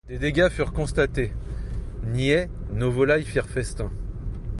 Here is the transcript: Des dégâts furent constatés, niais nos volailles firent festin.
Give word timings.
Des 0.07 0.17
dégâts 0.17 0.49
furent 0.49 0.73
constatés, 0.73 1.31
niais 2.01 2.49
nos 2.73 2.89
volailles 2.89 3.23
firent 3.23 3.45
festin. 3.47 3.91